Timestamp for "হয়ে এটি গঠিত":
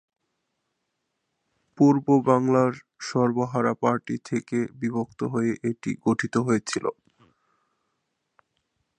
5.33-6.35